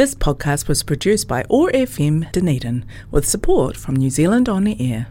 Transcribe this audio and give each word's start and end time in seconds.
This 0.00 0.14
podcast 0.14 0.66
was 0.66 0.82
produced 0.82 1.28
by 1.28 1.42
ORFM 1.50 2.32
Dunedin 2.32 2.86
with 3.10 3.28
support 3.28 3.76
from 3.76 3.96
New 3.96 4.08
Zealand 4.08 4.48
On 4.48 4.64
the 4.64 4.74
Air. 4.80 5.08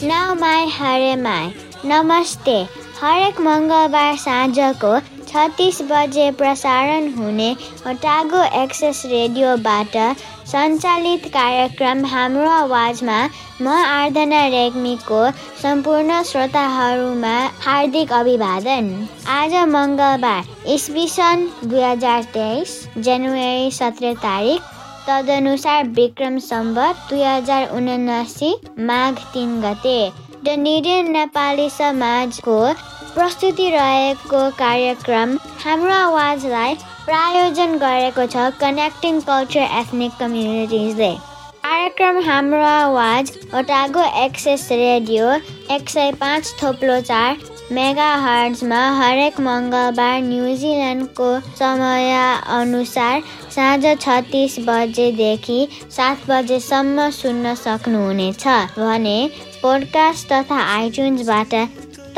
Now 0.00 0.34
my 0.36 0.68
hare. 0.70 1.16
Namaste. 1.82 2.87
हरेक 3.00 3.40
मङ्गलबार 3.40 4.16
साँझको 4.18 4.88
छत्तिस 5.26 5.76
बजे 5.90 6.30
प्रसारण 6.38 7.04
हुने 7.16 7.50
ओटागो 7.90 8.42
एक्सेस 8.62 9.02
रेडियोबाट 9.06 9.94
सञ्चालित 10.52 11.28
कार्यक्रम 11.36 12.04
हाम्रो 12.14 12.48
आवाजमा 12.50 13.18
म 13.62 13.68
आराधना 13.68 14.42
रेग्मीको 14.56 15.22
सम्पूर्ण 15.62 16.22
श्रोताहरूमा 16.32 17.36
हार्दिक 17.66 18.12
अभिवादन। 18.20 18.92
आज 19.38 19.54
मङ्गलबार 19.76 20.70
इस्वी 20.74 21.08
सन् 21.08 21.48
दुई 21.64 21.82
हजार 21.82 22.22
तेइस 22.34 22.78
जनवरी 22.98 23.70
सत्र 23.80 24.14
तारिक 24.22 24.76
तदनुसार 25.08 25.84
विक्रम 25.98 26.38
सम्बत 26.52 27.10
दुई 27.10 27.22
हजार 27.24 27.76
उनासी 27.76 28.56
माघ 28.90 29.14
तिन 29.34 29.60
गते। 29.62 30.00
डनिडियन 30.44 31.10
नेपाली 31.10 31.68
समाजको 31.70 32.58
प्रस्तुति 33.18 33.68
रहेको 33.70 34.40
कार्यक्रम 34.58 35.30
हाम्रो 35.62 35.92
आवाजलाई 35.92 36.74
प्रायोजन 37.06 37.72
गरेको 37.78 38.26
छ 38.26 38.44
कनेक्टिङ 38.60 39.18
कल्चर 39.22 39.64
एथनिक 39.78 40.12
कम्युनिटिजले 40.18 41.08
कार्यक्रम 41.64 42.20
हाम्रो 42.24 42.60
आवाज 42.66 43.32
ओटागो 43.54 44.04
एक्सेस 44.20 44.68
रेडियो 44.72 45.32
एक 45.70 45.88
सय 45.88 46.12
पाँच 46.20 46.52
थोप्लो 46.62 47.00
चार 47.02 47.40
मेगा 47.72 48.12
हर्जमा 48.18 48.84
हरेक 48.98 49.40
मङ्गलबार 49.40 50.20
न्युजिल्यान्डको 50.22 51.28
समय 51.56 52.14
अनुसार 52.52 53.20
साँझ 53.50 53.96
छत्तिस 53.98 54.58
बजेदेखि 54.68 55.58
सात 55.90 56.30
बजेसम्म 56.30 57.10
सुन्न 57.14 57.54
सक्नुहुनेछ 57.56 58.46
भने 58.78 59.18
पोडकास्ट 59.60 60.32
तथा 60.32 60.62
आइट्युन्सबाट 60.70 61.54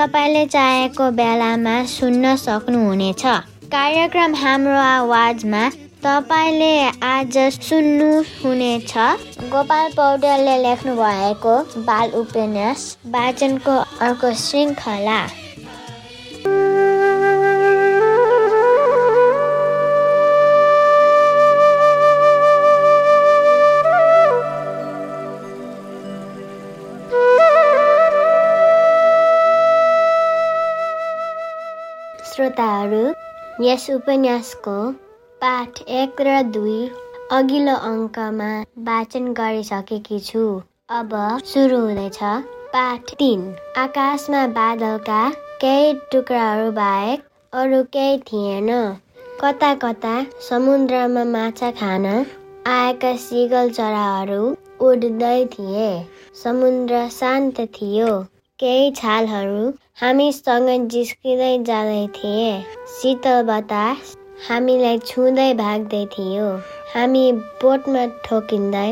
तपाईँले 0.00 0.44
चाहेको 0.46 1.10
बेलामा 1.12 1.72
सुन्न 1.84 2.36
सक्नुहुनेछ। 2.36 3.24
कार्यक्रम 3.72 4.34
हाम्रो 4.34 4.76
आवाजमा 4.80 5.60
तपाईँले 6.04 6.72
आज 7.04 7.36
सुन्नुहुनेछ। 7.60 8.92
गोपाल 9.52 9.90
पौडेलले 9.92 10.56
लेख्नु 10.62 10.94
भएको 10.96 11.54
बाल 11.84 12.10
उपन्यास 12.22 12.96
वाचनको 13.06 13.76
अर्को 14.00 14.32
श्रृङ्खला। 14.44 15.20
यस 33.62 33.82
उपन्यासको 33.90 34.74
पाठ 35.40 35.80
एक 35.94 36.20
र 36.26 36.36
दुई 36.52 36.76
अघिल्लो 37.38 37.72
अङ्कमा 37.88 38.46
वाचन 38.86 39.26
गरिसकेकी 39.40 40.20
छु। 40.28 40.44
अब 40.98 41.10
सुरु 41.50 41.80
हुँदैछ 41.80 42.18
पाठ 42.76 43.12
तिन। 43.18 43.42
आकाशमा 43.82 44.46
बादलका 44.54 45.18
केही 45.64 45.92
टुक्राहरू 46.12 46.70
बाहेक 46.78 47.26
अरू 47.52 47.82
केही 47.96 48.16
थिएन। 48.30 48.70
कता 49.42 49.74
कता 49.84 50.14
समुद्रमा 50.48 51.24
माछा 51.34 51.70
खान 51.82 52.08
आएका 52.76 53.14
सिगल 53.26 53.70
चराहरू 53.80 54.42
उड्दै 54.88 55.36
थिए। 55.56 55.92
समुद्र 56.44 57.06
शान्त 57.20 57.60
थियो। 57.76 58.10
केही 58.58 58.90
छालहरू 58.96 59.62
हामीसँग 60.00 60.68
जिस्किँदै 60.90 61.48
जाँदै 61.64 62.04
थिए 62.14 62.44
शीतल 62.90 63.40
बतास 63.48 64.12
हामीलाई 64.44 64.98
छुँदै 65.08 65.48
भाग्दै 65.56 65.98
थियो 66.12 66.44
हामी 66.92 67.24
बोटमा 67.58 68.04
ठोकिँदै 68.24 68.84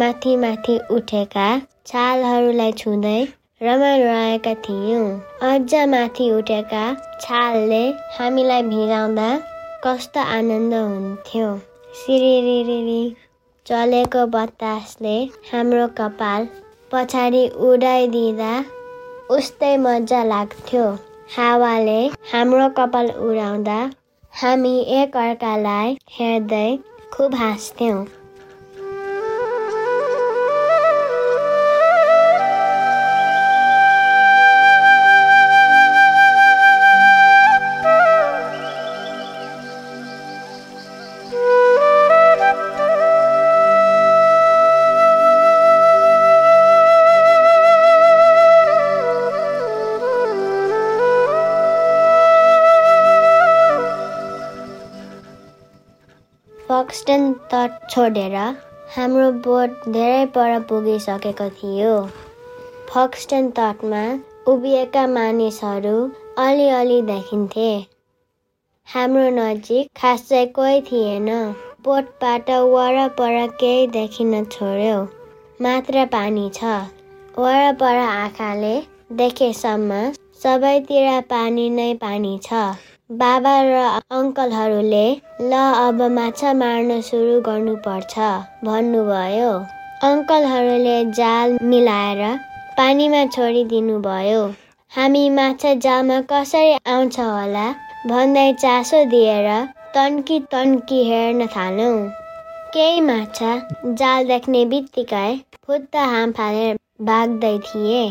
माथि 0.00 0.32
माथि 0.44 0.74
उठेका 0.96 1.44
छालहरूलाई 1.90 2.72
छुँदै 2.80 3.20
रमाइरहेका 3.60 4.54
थियौँ 4.64 5.04
अझ 5.48 5.84
माथि 5.92 6.26
उठेका 6.38 6.82
छालले 7.20 7.82
हामीलाई 8.16 8.62
भिराउँदा 8.70 9.28
कस्तो 9.84 10.24
आनन्द 10.32 10.74
हुन्थ्यो 10.76 11.52
सिरिरिरी 12.00 13.02
चलेको 13.66 14.26
बतासले 14.34 15.14
हाम्रो 15.50 15.86
कपाल 15.98 16.48
पछाडि 16.90 17.44
उडाइदिँदा 17.68 18.50
उस्तै 19.30 19.70
मजा 19.78 20.22
लाग्थ्यो। 20.24 20.84
हावाले 21.32 21.96
हाम्रो 22.30 22.68
कपाल 22.76 23.10
उडाउँदा 23.26 23.78
हामी 24.32 24.72
एक 24.98 25.16
अर्कालाई 25.22 25.96
हेर्दै 26.14 26.68
खुब 27.12 27.34
हाँस्थ्यौँ। 27.40 27.98
फक्सटन 56.68 57.22
तट 57.50 57.76
छोडेर 57.90 58.34
हाम्रो 58.94 59.28
बोट 59.44 59.84
धेरै 59.92 60.24
पर 60.32 60.50
पुगिसकेको 60.70 61.44
थियो। 61.60 61.92
फक्सटन 62.90 63.46
तटमा 63.58 64.02
उभिएका 64.52 65.04
मानिसहरू 65.12 65.94
अलिअलि 66.44 66.98
देखिन्थे। 67.10 67.70
हाम्रो 68.88 69.22
नजिक 69.38 69.88
खासै 70.00 70.44
कोही 70.58 70.80
थिएन। 70.90 71.30
बोटबाट 71.88 72.50
वरपर 72.74 73.38
केही 73.62 73.86
देखिन 73.96 74.44
छोड्यो। 74.56 75.00
मात्र 75.62 76.04
पानी 76.12 76.46
छ। 76.58 76.74
वरपर 77.38 78.02
आँखाले 78.02 78.74
देखेसम्म 79.22 80.02
सबैतिर 80.42 81.08
पानी 81.32 81.68
नै 81.80 81.92
पानी 82.04 82.38
छ। 82.42 82.62
बाबा 83.10 83.52
र 83.64 83.76
अङ्कलहरूले 84.14 85.04
ल 85.42 85.60
अब 85.84 86.00
माछा 86.16 86.50
मार्न 86.62 87.00
सुरु 87.06 87.36
गर्नुपर्छ 87.46 88.26
भन्नुभयो। 88.64 89.52
अङ्कलहरूले 90.08 90.96
जाल 91.18 91.56
मिलाएर 91.70 92.20
पानीमा 92.80 93.24
छोडिदिनु 93.36 93.96
भयो 94.08 94.44
हामी 94.92 95.24
माछा 95.38 95.74
जालमा 95.86 96.20
कसरी 96.34 96.76
आउँछ 96.96 97.18
होला? 97.20 97.64
भन्दै 98.12 98.46
चासो 98.60 99.04
दिएर 99.16 99.50
तन्की 99.96 100.40
तन्की 100.52 101.02
हेर्न 101.08 101.46
थाल्यौँ 101.56 101.96
केही 102.76 103.00
माछा 103.10 103.58
जाल 104.04 104.32
देख्ने 104.34 104.64
बित्तिकै 104.74 105.28
फुत्त 105.66 105.96
हाम 106.14 106.32
फालेर 106.40 106.78
भाग्दै 107.08 107.58
थिए। 107.66 108.08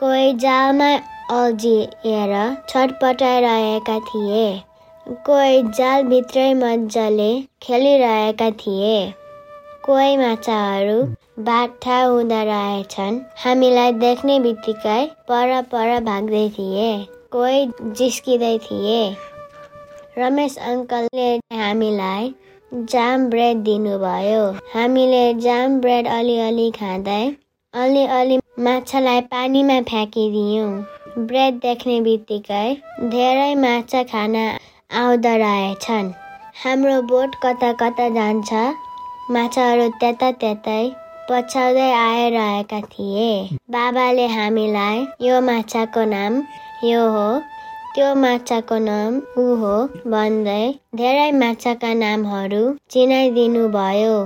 कोही 0.00 0.32
जालमा 0.42 0.86
अल्झिएर 1.32 2.32
छटपटाइरहेका 2.68 3.98
थिए। 4.06 4.46
कोही 5.26 5.62
जालभित्रै 5.78 6.46
मजाले 6.54 7.28
खेलिरहेका 7.62 8.50
थिए। 8.62 8.96
कोही 9.84 10.16
माछाहरू 10.16 10.96
बाठा 11.48 12.00
हुँदा 12.02 12.42
रहेछन्। 12.50 13.20
हामीलाई 13.44 13.92
देख्ने 14.00 14.38
बित्तिकै 14.40 14.98
पर 15.30 15.54
पर 15.72 15.92
भाग्दै 16.10 16.48
थिए। 16.58 16.90
कोही 17.32 17.92
जिस्किँदै 18.00 18.56
थिए। 18.66 18.98
रमेश 20.18 20.58
अङ्कलले 20.72 21.30
हामीलाई 21.62 22.34
जाम 22.90 23.30
ब्रेड 23.30 23.64
दिनुभयो। 23.70 24.44
हामीले 24.74 25.24
जाम 25.46 25.80
ब्रेड 25.80 26.12
अलिअलि 26.18 26.70
खाँदै 26.80 27.22
अलिअलि 27.82 28.36
माछालाई 28.64 29.20
पानीमा 29.30 29.80
फ्याँकिदियौँ। 29.88 31.24
ब्रेड 31.28 31.54
देख्ने 31.62 32.00
बित्तिकै 32.00 32.66
धेरै 33.14 33.54
माछा 33.62 34.02
खान 34.10 34.36
आउँदो 35.00 35.32
रहेछन् 35.42 36.10
हाम्रो 36.64 37.00
बोट 37.12 37.34
कता 37.44 37.70
कता 37.80 38.06
जान्छ? 38.16 38.52
माछाहरू 39.36 39.88
त्यता 40.00 40.30
त्यतै 40.44 40.84
पछ्याउँदै 41.30 41.90
आइरहेका 42.02 42.80
थिए। 42.92 43.26
बाबाले 43.76 44.26
हामीलाई 44.36 45.02
यो 45.26 45.40
माछाको 45.50 46.04
नाम 46.14 46.38
यो 46.84 47.02
हो 47.16 47.26
त्यो 47.94 48.14
माछाको 48.22 48.78
नाम 48.86 49.20
ऊ 49.38 49.58
हो 49.64 49.74
भन्दै 50.14 50.62
धेरै 51.02 51.28
माछाका 51.42 51.92
नामहरू 52.04 52.64
चिनाइदिनु 52.90 53.68
भयो 53.76 54.16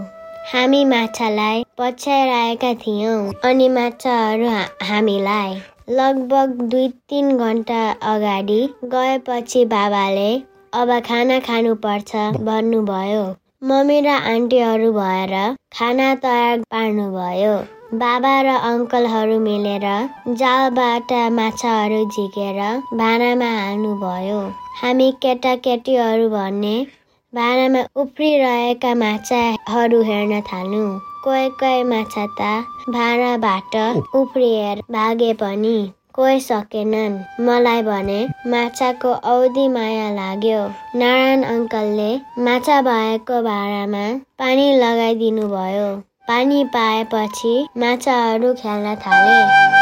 हामी 0.50 0.85
माछालाई 0.91 1.65
पछ्याइरहेका 1.79 2.73
थियौँ 2.83 3.33
अनि 3.45 3.69
माछाहरू 3.69 4.49
हामीलाई 4.89 5.50
लगभग 5.99 6.62
दुई 6.71 6.89
तिन 7.11 7.37
घन्टा 7.37 7.81
अगाडि 8.12 8.61
गएपछि 8.95 9.65
बाबाले 9.73 10.31
अब 10.81 10.91
खाना 11.09 11.39
खानुपर्छ 11.49 12.17
भन्नुभयो। 12.49 13.23
मम्मी 13.69 14.00
र 14.00 14.17
आन्टीहरू 14.33 14.93
भएर 14.93 15.35
खाना 15.77 16.15
तयार 16.25 16.59
पार्नुभयो। 16.73 17.55
बाबा 18.01 18.35
र 18.41 18.59
अङ्कलहरू 18.73 19.39
मिलेर 19.41 19.87
जालबाट 20.41 21.12
माछाहरू 21.39 22.05
झिकेर 22.06 22.61
भाँडामा 22.94 23.51
हाल्नुभयो। 23.59 24.41
हामी 24.81 25.11
केटाकेटीहरू 25.23 26.29
भन्ने 26.31 26.77
भाँडामा 27.35 27.81
उफ्रिरहेका 28.01 28.93
माछाहरू 29.01 30.01
हेर्न 30.03 30.41
थाल्यौँ 30.43 30.89
कोही 31.25 31.49
कोही 31.61 31.83
माछा 31.85 32.25
त 32.39 32.47
भाँडाबाट 32.95 33.77
उफ्रिएर 34.17 34.81
भागे 34.93 35.33
पनि 35.43 35.77
कोही 36.15 36.41
सकेनन्। 36.41 37.19
मलाई 37.47 37.83
भने 37.83 38.19
माछाको 38.51 39.13
औधी 39.33 39.67
माया 39.77 40.09
लाग्यो। 40.15 40.63
नारायण 40.99 41.43
अङ्कलले 41.53 42.11
माछा 42.45 42.81
भएको 42.89 43.43
भाँडामा 43.49 44.05
पानी 44.39 44.67
लगाइदिनु 44.79 45.49
भयो 45.49 45.89
पानी 46.29 46.65
पाएपछि 46.77 47.55
माछाहरू 47.85 48.55
खेल्न 48.63 48.95
थाले। 49.05 49.78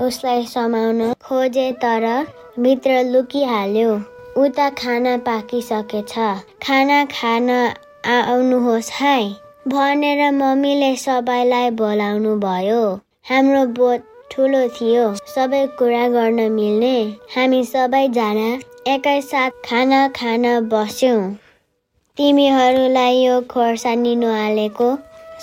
उसलाई 0.00 0.44
समाउन 0.46 1.12
खोजे 1.24 1.70
तर 1.84 2.06
भित्र 2.58 3.02
लुकिहाल्यो। 3.04 3.92
उता 4.36 4.68
खाना 4.78 5.16
पाकिसकेछ। 5.26 6.12
खाना 6.62 7.04
खान 7.10 7.50
आउनुहोस् 7.50 8.90
है 8.92 9.18
भनेर 9.68 10.30
मम्मीले 10.32 10.94
सबैलाई 10.96 11.70
बोलाउनु 11.78 12.34
भयो 12.40 12.82
हाम्रो 13.28 13.64
बोट 13.76 14.00
ठुलो 14.30 14.66
थियो 14.76 15.04
सबै 15.26 15.66
कुरा 15.78 16.08
गर्न 16.08 16.50
मिल्ने। 16.52 16.96
हामी 17.36 17.62
सबैजना 17.64 18.48
एकैसाथ 18.92 19.50
खाना 19.64 20.06
खान 20.16 20.44
बस्यौँ। 20.68 21.22
तिमीहरूलाई 22.16 23.24
यो 23.24 23.40
खोर्सानी 23.50 24.14
नहालेको 24.16 24.88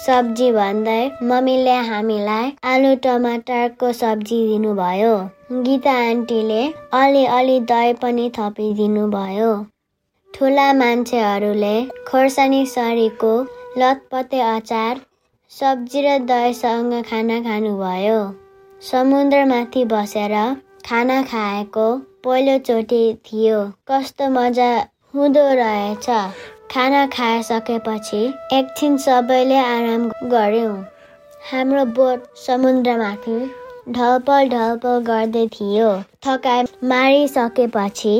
सब्जी 0.05 0.45
भन्दै 0.51 1.01
मम्मीले 1.29 1.73
हामीलाई 1.87 2.45
आलु 2.69 2.91
टमाटरको 3.01 3.89
सब्जी 3.97 4.37
दिनुभयो। 4.45 5.11
गीता 5.65 5.91
आन्टीले 6.05 6.61
अलि 6.99 7.57
दही 7.71 7.93
पनि 8.01 8.25
थपिदिनु 8.37 9.03
भयो 9.11 9.49
ठुला 10.33 10.65
मान्छेहरूले 10.79 11.73
खोर्सानी 12.07 12.61
सरीको 12.71 13.33
लतपते 13.81 14.39
अचार 14.45 15.01
सब्जी 15.51 16.01
र 16.05 16.17
दहीसँग 16.31 16.95
खाना 17.09 17.37
खानुभयो। 17.47 18.17
समुद्रमाथि 18.81 19.83
बसेर 19.93 20.33
खाना 20.87 21.21
खाएको 21.33 21.85
पहिलोचोटि 22.25 23.03
थियो। 23.27 23.59
कस्तो 23.91 24.29
मजा 24.39 24.71
हुँदो 25.15 25.45
रहेछ। 25.61 26.09
खाना 26.71 27.05
खाइसकेपछि 27.13 28.17
एकछिन 28.53 28.95
सबैले 29.05 29.57
आराम 29.57 30.07
गर्यौँ 30.33 30.75
हाम्रो 31.41 31.83
बोट 31.97 32.23
समुद्रमाथि 32.43 33.39
ढलपल 33.97 34.47
ढलपल 34.53 35.03
गर्दै 35.09 35.43
थियो। 35.55 35.89
थकाइ 36.27 36.63
मारिसकेपछि 36.93 38.15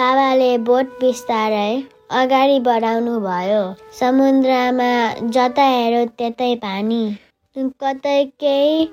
बाबाले 0.00 0.50
बोट 0.68 0.92
बिस्तारै 1.00 1.72
अगाडि 2.20 2.60
बढाउनु 2.68 3.16
भयो 3.22 3.64
समुद्रमा 4.00 4.92
जता 5.38 5.68
हेऱ्यो 5.72 6.04
त्यतै 6.20 6.52
पानी 6.68 7.02
कतै 7.56 8.22
केही 8.44 8.88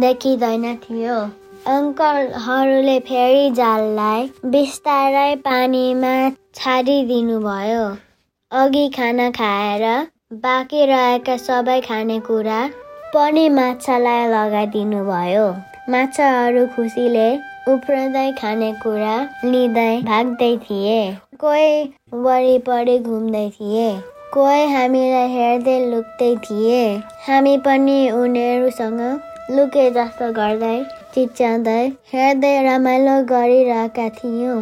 देखिँदैन 0.00 0.68
थियो। 0.88 1.22
अङ्कलहरूले 1.70 3.00
फेरि 3.08 3.48
जाललाई 3.56 4.30
बिस्तारै 4.52 5.32
पानीमा 5.48 6.20
छाडिदिनु 6.60 7.42
भयो 7.50 7.90
अघि 8.52 8.88
खाना 8.96 9.28
खाएर 9.30 9.82
बाँकी 10.42 10.84
रहेका 10.86 11.36
सबै 11.36 11.80
खानेकुरा 11.80 12.56
पनि 13.12 13.44
माछालाई 13.48 14.24
लगाइदिनु 14.30 15.02
भयो 15.08 15.44
माछाहरू 15.94 16.64
खुसीले 16.72 17.26
उफ्रँदै 17.72 18.24
खानेकुरा 18.40 19.12
लिँदै 19.44 19.92
भाग्दै 20.08 20.48
थिए। 20.64 20.96
कोही 21.42 21.76
वरिपरि 22.24 22.98
घुम्दै 22.98 23.44
थिए। 23.58 23.86
कोही 24.34 24.66
हामीलाई 24.72 25.30
हेर्दै 25.36 25.78
लुक्दै 25.92 26.32
थिए। 26.48 26.82
हामी 27.28 27.54
पनि 27.68 27.96
उनीहरूसँग 28.16 29.00
लुके 29.54 29.86
जस्तो 29.98 30.32
गर्दै 30.40 30.74
चिच्याउँदै 31.14 31.78
हेर्दै 32.12 32.52
रमाइलो 32.68 33.16
गरिरहेका 33.30 34.10
थियौँ। 34.18 34.60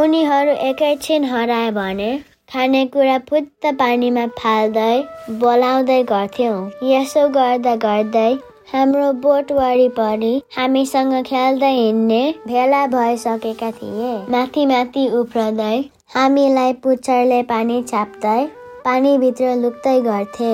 उनीहरू 0.00 0.56
एकैछिन 0.70 1.30
हराए 1.34 1.76
भने 1.82 2.10
खानेकुरा 2.56 3.16
फुत्त 3.28 3.66
पानीमा 3.80 4.22
फाल्दै 4.36 4.92
बोलाउँदै 5.40 5.96
गर्थ्यौँ। 6.10 6.60
यसो 6.90 7.24
गर्दा 7.34 7.74
गर्दै 7.82 8.30
हाम्रो 8.70 9.10
बोट 9.24 9.52
वरिपरि 9.58 10.30
हामीसँग 10.54 11.12
खेल्दै 11.26 11.70
हिँड्ने 11.74 12.22
भेला 12.46 12.80
भइसकेका 12.94 13.70
थिए। 13.80 14.14
माथि 14.36 14.66
माथि 14.72 15.04
उफ्रदै 15.20 15.76
हामीलाई 16.16 16.72
पुच्छरले 16.86 17.42
पानी 17.52 17.78
छाप्दै 17.92 18.40
पानीभित्र 18.88 19.54
लुक्दै 19.62 19.96
गर्थे। 20.08 20.50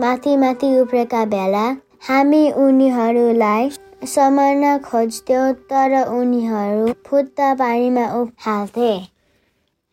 माथि 0.00 0.36
माथि 0.44 0.74
उफ्रेका 0.80 1.24
बेला 1.36 1.68
हामी 2.10 2.44
उनीहरूलाई 2.66 3.70
समर्न 4.16 4.76
खोज्थ्यौँ 4.90 5.52
तर 5.70 6.02
उनीहरू 6.18 6.92
फुत्त 7.06 7.48
पानीमा 7.58 8.12
उफ्हाल्थे 8.20 8.92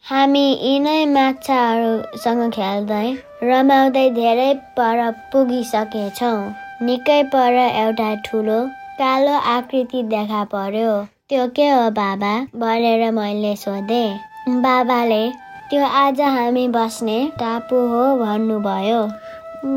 हामी 0.05 0.43
यिनै 0.65 1.01
माछाहरूसँग 1.09 2.39
खेल्दै 2.53 3.09
रमाउँदै 3.49 4.05
धेरै 4.15 4.47
पर 4.77 5.01
पुगिसकेछौँ। 5.33 6.39
निकै 6.87 7.17
पर 7.33 7.57
एउटा 7.59 8.07
ठुलो 8.25 8.55
कालो 9.01 9.35
आकृति 9.51 10.01
देखा 10.13 10.41
पर्यो। 10.53 10.95
त्यो 11.29 11.45
के 11.55 11.69
हो 11.69 11.85
बाबा? 11.99 12.33
भनेर 12.63 13.05
मैले 13.19 13.55
सोधेँ। 13.63 14.57
बाबाले 14.65 15.21
त्यो 15.69 15.85
आज 16.01 16.21
हामी 16.37 16.67
बस्ने 16.77 17.21
टापु 17.39 17.85
हो 17.93 18.03
भन्नुभयो। 18.25 19.01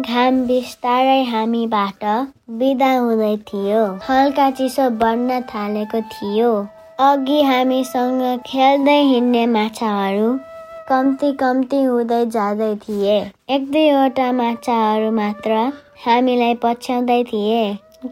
घाम 0.00 0.44
बिस्तारै 0.48 1.22
हामीबाट 1.30 2.04
बिदा 2.60 2.92
हुँदै 2.98 3.34
थियो। 3.48 3.88
हल्का 4.08 4.50
चिसो 4.60 4.88
बढ्न 5.02 5.40
थालेको 5.52 6.00
थियो। 6.14 6.52
अघि 7.02 7.40
हामीसँग 7.42 8.20
खेल्दै 8.46 8.96
हिँड्ने 9.02 9.44
माछाहरू 9.52 10.26
कम्ती 10.88 11.30
कम्ती 11.36 11.80
हुँदै 11.82 12.18
जाँदै 12.34 12.68
थिए। 12.82 13.16
एक 13.54 13.64
दुईवटा 13.72 14.26
माछाहरू 14.40 15.10
मात्र 15.16 15.56
हामीलाई 16.04 16.54
पछ्याउँदै 16.62 17.22
थिए। 17.30 17.64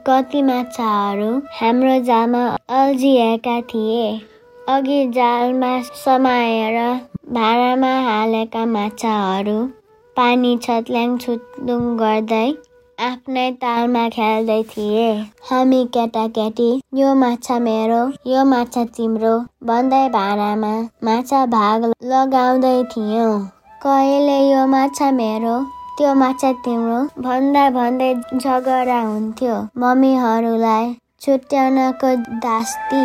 कति 0.08 0.42
माछाहरू 0.48 1.28
हाम्रो 1.60 1.94
जालमा 2.08 2.42
अल्झिएका 2.78 3.60
थिए। 3.70 4.08
अघि 4.74 4.98
जालमा 5.14 5.70
समाएर 6.02 6.78
भाँडामा 7.38 7.92
हालेका 8.08 8.64
माछाहरू 8.74 9.58
पानी 10.16 10.56
छत्ल्याङ 10.66 11.16
छुत्लुङ 11.18 11.86
गर्दै 12.02 12.46
आफ्नै 13.06 13.44
तालमा 13.60 14.00
खेल्दै 14.14 14.56
थिए। 14.70 15.04
हामी 15.50 15.78
केटाकेटी 15.94 16.66
यो 16.98 17.14
माछा 17.20 17.58
मेरो 17.66 18.00
यो 18.30 18.44
माछा 18.50 18.84
तिम्रो 18.96 19.32
भन्दै 19.70 20.02
भाँडामा 20.16 20.72
माछा 21.08 21.40
भाग 21.54 21.86
लगाउँदै 22.12 22.74
थियौँ। 22.94 23.32
कहिले 23.84 24.38
यो 24.50 24.66
माछा 24.74 25.10
मेरो 25.20 25.56
त्यो 25.98 26.14
माछा 26.22 26.52
तिम्रो 26.64 27.00
भन्दा 27.24 27.64
भन्दै 27.76 28.12
झगडा 28.36 29.00
हुन्थ्यो। 29.00 29.56
मम्मीहरूलाई 29.82 30.94
छुट्याउनको 31.24 32.14
दास्ती 32.44 33.02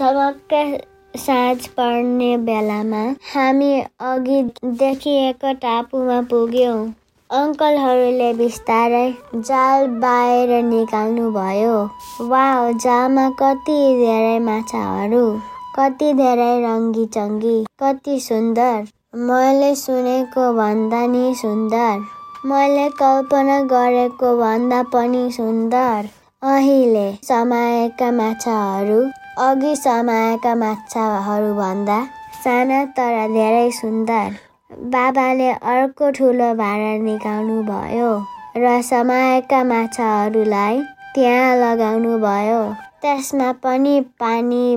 झमक्कै 0.00 0.64
साँझ 1.14 1.66
पर्ने 1.78 2.28
बेलामा 2.44 3.00
हामी 3.32 3.72
अघि 4.10 4.38
देखिएको 4.82 5.52
टापुमा 5.64 6.20
पुग्यौँ। 6.30 6.78
अङ्कलहरूले 7.30 8.28
बिस्तारै 8.38 9.02
जाल 9.48 9.86
बाहिर 10.04 10.52
निकाल्नु 10.68 11.26
भयो 11.34 11.76
वा 12.30 12.46
जालमा 12.86 13.28
कति 13.42 13.76
धेरै 14.00 14.38
माछाहरू 14.46 15.22
कति 15.76 16.12
धेरै 16.22 16.50
रङ्गी 16.64 17.06
चङ्गी 17.18 17.58
कति 17.82 18.18
सुन्दर। 18.30 18.88
मैले 19.28 19.74
सुनेको 19.84 20.50
भन्दा 20.62 21.06
नि 21.12 21.34
सुन्दर। 21.44 22.02
मैले 22.50 22.88
कल्पना 23.04 23.60
गरेको 23.76 24.36
भन्दा 24.42 24.82
पनि 24.96 25.24
सुन्दर। 25.38 26.12
अहिले 26.42 27.08
समाएका 27.28 28.10
माछाहरू 28.18 29.00
अघि 29.38 29.74
समाएका 29.76 30.54
माछाहरू 30.54 31.52
भन्दा 31.54 31.98
साना 32.44 32.84
तर 32.96 33.16
धेरै 33.32 33.70
सुन्दर। 33.72 34.34
बाबाले 34.92 35.50
अर्को 35.50 36.10
ठुलो 36.18 36.52
भाँडा 36.54 36.90
निकाल्नु 37.04 37.62
भयो 37.62 38.10
र 38.56 38.80
समाएका 38.88 39.62
माछाहरूलाई 39.64 40.82
त्यहाँ 41.14 41.56
लगाउनु 41.56 42.18
भयो 42.18 42.62
त्यसमा 43.02 43.52
पनि 43.62 44.00
पानी 44.20 44.76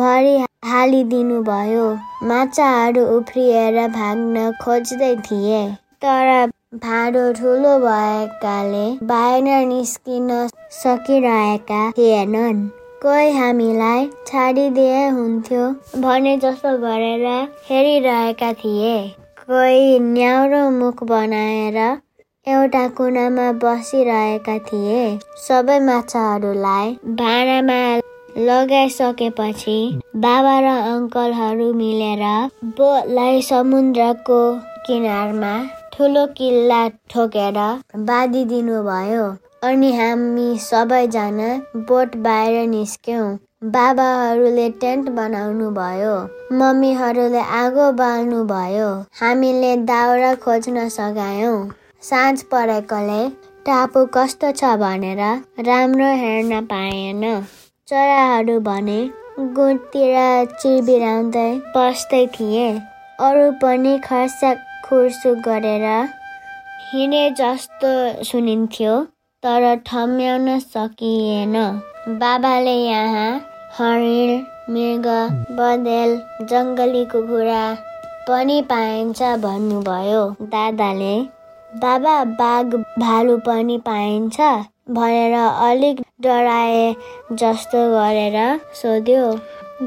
भरि 0.00 0.36
हालिदिनु 0.64 1.42
भयो 1.44 1.86
माछाहरू 2.28 3.06
उफ्रिएर 3.16 3.86
भाग्न 3.96 4.50
खोज्दै 4.62 5.14
थिए। 5.30 5.64
तर 6.04 6.50
भाँडो 6.84 7.32
ठुलो 7.40 7.78
भएकाले 7.78 8.86
बाहिर 9.06 9.66
निस्किन 9.66 10.30
सकिरहेका 10.82 11.90
थिएनन्। 11.98 12.62
कोही 13.02 13.30
हामीलाई 13.36 14.04
छाडिदिए 14.26 14.98
हुन्थ्यो 15.14 15.62
भने 16.02 16.36
जस्तो 16.44 16.76
गरेर 16.82 17.24
हेरिरहेका 17.70 18.52
थिए। 18.60 18.92
कोही 19.40 19.98
न्याउरो 19.98 20.60
मुख 20.76 21.02
बनाएर 21.10 21.78
एउटा 22.46 22.84
कुनामा 23.00 23.48
बसिरहेका 23.66 24.56
थिए। 24.70 25.02
सबै 25.48 25.78
माछाहरूलाई 25.88 26.94
भाँडामा 27.24 27.82
लगाइसकेपछि 28.48 29.78
बाबा 30.28 30.56
र 30.60 30.78
अङ्कलहरू 30.94 31.72
मिलेर 31.82 32.26
बोटलाई 32.80 33.42
समुद्रको 33.52 34.42
किनारमा 34.86 35.54
ठुलो 35.94 36.26
किल्ला 36.38 36.82
ठोकेर 37.14 37.64
बाँधिदिनु 38.10 38.82
भयो 38.84 39.32
अनि 39.62 39.90
हामी 39.96 40.58
सबैजना 40.58 41.48
बोट 41.88 42.14
बाहिर 42.22 42.66
निस्क्यौँ। 42.68 43.26
बाबाहरूले 43.74 44.68
टेन्ट 44.80 45.10
बनाउनु 45.18 45.68
भयो 45.76 46.14
मम्मीहरूले 46.60 47.42
आगो 47.58 47.90
बाल्नु 48.00 48.40
भयो 48.46 48.88
हामीले 49.20 49.70
दाउरा 49.90 50.34
खोज्न 50.46 50.88
सघायौँ। 50.96 51.60
साँझ 52.02 52.42
परेकोले 52.54 53.20
टापु 53.66 54.04
कस्तो 54.16 54.50
छ 54.52 54.72
भनेर 54.82 55.22
राम्रो 55.68 56.10
हेर्न 56.24 56.60
पाएन। 56.66 57.22
चराहरू 57.88 58.58
भने 58.66 58.98
गुटतिर 59.60 60.18
चिरबिराउँदै 60.58 61.48
बस्दै 61.76 62.26
थिए। 62.34 62.68
अरू 63.28 63.50
पनि 63.62 63.96
खर्साक 64.04 64.68
खुर्सु 64.88 65.34
गरेर 65.48 65.88
हिँडे 66.90 67.24
जस्तो 67.38 67.96
सुनिन्थ्यो। 68.24 69.00
तर 69.42 69.64
ठम्याउन 69.86 70.58
सकिएन 70.60 71.54
बाबाले 72.18 72.74
यहाँ 72.74 73.30
हरिण 73.78 74.30
मृग 74.70 75.06
बँदेल 75.56 76.12
जङ्गली 76.46 77.04
कुखुरा 77.06 77.64
पनि 78.28 78.60
पाइन्छ 78.70 79.22
भन्नुभयो 79.42 80.22
दादाले 80.52 81.14
बाबा 81.70 82.14
बाघ 82.36 82.66
भालु 82.74 83.36
पनि 83.46 83.78
पाइन्छ 83.86 84.40
भनेर 84.90 85.34
अलिक 85.34 86.06
डराए 86.22 86.84
जस्तो 87.34 87.84
गरेर 87.90 88.38
सोध्यो 88.82 89.24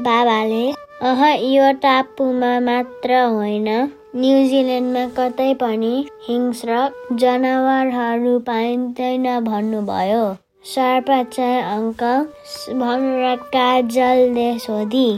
बाबाले 0.02 0.64
अह 1.04 1.24
यो 1.46 1.72
टापुमा 1.82 2.58
मात्र 2.62 3.24
होइन 3.28 3.68
न्युजिल्यान्डमा 4.16 5.00
कतै 5.16 5.46
पनि 5.60 5.88
हिंस्र 6.26 6.76
जनावरहरू 7.22 8.38
पाइँदैन 8.46 9.26
भन्नुभयो। 9.48 10.22
सर्पा 10.70 11.18
चाहिँ 11.34 11.58
अङ्कल 11.72 12.78
भनेर 12.82 13.34
काजलले 13.56 14.46
सोधी। 14.58 15.08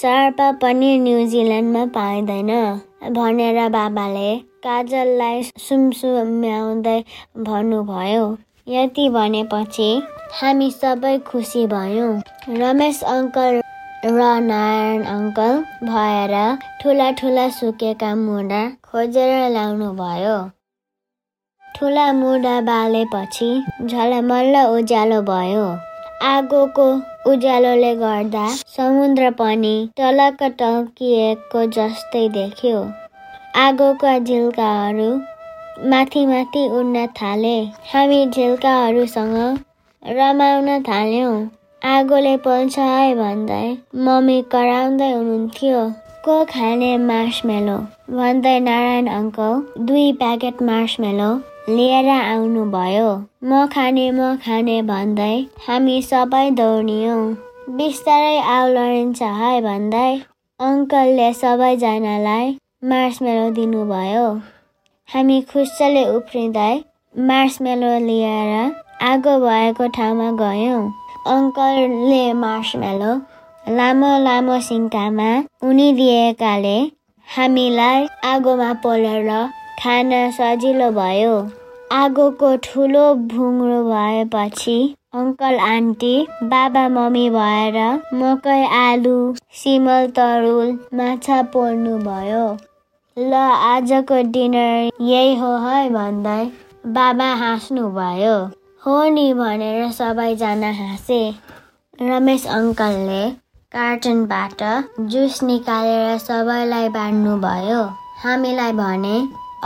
सर्पा 0.00 0.50
पनि 0.64 0.90
न्युजिल्यान्डमा 1.04 1.84
पाइँदैन 1.94 2.52
भनेर 3.16 3.60
बाबाले 3.76 4.28
काजललाई 4.66 5.42
सुमसुम्याउँदै 5.68 6.98
भन्नुभयो। 7.48 8.26
यति 8.74 9.08
भनेपछि 9.16 9.90
हामी 10.40 10.70
सबै 10.70 11.16
खुसी 11.30 11.66
भयौँ। 11.66 12.12
रमेश 12.60 13.02
अङ्कल 13.16 13.60
र 14.08 14.26
नारायण 14.42 15.02
अङ्कल 15.14 15.56
भएर 15.86 16.34
ठुला 16.82 17.10
ठुला 17.20 17.48
सुकेका 17.56 18.14
मुढा 18.20 18.60
खोजेर 18.90 19.32
ल्याउनु 19.54 19.88
भयो 19.98 20.36
ठुला 21.78 22.06
मुढा 22.12 22.54
बालेपछि 22.68 23.48
झलमल्ल 23.86 24.62
उज्यालो 24.76 25.20
भयो। 25.28 25.66
आगोको 26.28 26.86
उज्यालोले 27.32 27.94
गर्दा 27.96 28.46
समुद्र 28.76 29.30
पनि 29.40 29.74
टलक 29.98 30.42
टल्किएको 30.62 31.66
जस्तै 31.76 32.24
देख्यो। 32.38 32.80
आगोका 33.66 34.18
झिल्काहरू 34.18 35.10
माथि 35.90 36.24
माथि 36.26 36.66
उड्न 36.78 37.06
थाले। 37.20 37.54
हामी 37.92 38.24
झिल्काहरूसँग 38.26 39.38
रमाउन 40.02 40.82
थाल्यौँ। 40.88 41.38
आगोले 41.88 42.36
पोल्छ 42.44 42.78
है 42.78 43.14
भन्दै 43.16 43.64
मम्मी 44.06 44.36
कराउँदै 44.52 45.10
हुनुहुन्थ्यो 45.12 45.82
को 46.24 46.34
खाने 46.46 46.90
मार्समेलो 47.02 47.76
भन्दै 48.14 48.54
नारायण 48.62 49.06
अङ्कल 49.12 49.84
दुई 49.84 50.06
प्याकेट 50.18 50.62
मार्समेलो 50.68 51.28
लिएर 51.70 52.08
आउनुभयो 52.14 53.06
म 53.44 53.60
खाने 53.74 54.04
म 54.10 54.28
खाने 54.44 54.76
भन्दै 54.86 55.30
हामी 55.64 55.96
सबै 56.04 56.42
दौडियौँ 56.58 57.22
बिस्तारै 57.76 58.36
आउलरिन्छ 58.52 59.30
है 59.38 59.54
भन्दै 59.64 60.10
अङ्कलले 60.60 61.30
सबैजनालाई 61.36 62.54
मार्समेलो 62.88 63.48
दिनुभयो 63.56 64.28
हामी 65.08 65.40
खुसीले 65.50 66.06
उफ्रिँदै 66.12 66.70
मार्समेलो 67.14 67.92
लिएर 68.04 68.54
आगो 69.06 69.34
भएको 69.40 69.86
ठाउँमा 69.94 70.30
गयौँ 70.36 70.80
अङ्कलले 71.32 72.22
मार्समेलो 72.42 73.12
लामो 73.78 74.10
लामो 74.24 74.58
सिङ्कामा 74.66 75.30
उनिदिएकाले 75.68 76.76
हामीलाई 77.28 78.06
आगोमा 78.28 78.68
पोलेर 78.84 79.32
खान 79.80 80.12
सजिलो 80.36 80.90
भयो 80.98 81.34
आगोको 81.96 82.52
ठुलो 82.64 83.02
भुङ्रो 83.32 83.80
भएपछि 83.88 84.78
अङ्कल 85.16 85.58
आन्टी 85.66 86.14
बाबा 86.48 86.86
मम्मी 86.94 87.26
भएर 87.34 87.76
मकै 88.22 88.56
आलु 88.78 89.14
सिमल 89.60 90.10
तरुल 90.18 90.72
माछा 91.00 91.38
पोल्नु 91.54 91.94
भयो 92.04 92.42
ल 93.16 93.42
आजको 93.68 94.22
डिनर 94.34 95.06
यही 95.06 95.34
हो 95.38 95.52
है 95.62 95.78
भन्दै 95.94 96.42
बाबा 96.96 97.28
हाँस्नु 97.40 97.88
भयो 97.94 98.36
हो 98.86 98.92
नि 99.10 99.32
भनेर 99.34 99.90
सबैजना 99.92 100.70
हाँसे। 100.72 101.18
रमेश 102.00 102.44
अङ्कलले 102.56 103.22
कार्टुनबाट 103.74 104.62
जुस 105.12 105.42
निकालेर 105.42 106.18
सबैलाई 106.18 106.88
बाँड्नुभयो। 106.96 107.80
हामीलाई 108.24 108.72
भने 108.78 109.16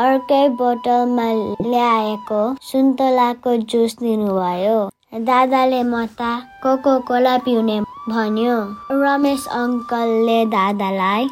अर्कै 0.05 0.49
बोतलमा 0.61 1.29
ल्याएको 1.69 2.41
सुन्तलाको 2.71 3.57
जुस 3.75 3.97
दिनुभयो। 4.01 4.81
दादाले 5.29 5.83
म 5.83 6.07
त 6.21 6.33
कोको 6.63 6.99
कोला 7.09 7.37
पिउने 7.45 7.81
भन्यो। 8.09 8.59
रमेश 9.05 9.47
अङ्कलले 9.61 10.45
दादालाई 10.57 11.29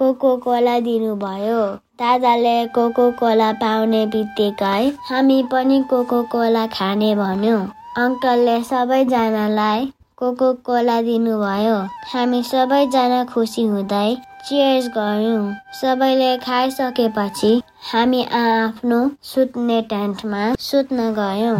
कोको 0.00 0.36
कोला 0.44 0.78
दिनुभयो। 0.80 1.60
दादाले 2.00 2.54
कोको 2.76 3.10
कोला 3.20 3.50
पाउने 3.62 4.04
बित्तिकै 4.12 4.86
हामी 5.08 5.42
पनि 5.52 5.80
कोको 5.90 6.22
कोला 6.34 6.66
खाने 6.76 7.10
भन्यो। 7.16 7.58
अङ्कलले 8.04 8.56
सबैजनालाई 8.70 9.84
कोको 10.22 10.52
कोला 10.68 10.96
दिनुभयो। 11.10 11.76
हामी 12.14 12.42
सबैजना 12.52 13.20
खुसी 13.34 13.66
हुँदै 13.74 14.08
चियर्स 14.48 14.88
गऱ्यौँ। 14.96 15.44
सबैले 15.80 16.32
खाइसकेपछि 16.48 17.52
हामी 17.92 18.24
आफ्नो 18.42 19.00
सुत्ने 19.34 19.80
टेन्टमा 19.94 20.42
सुत्न 20.70 21.12
गयौँ। 21.20 21.58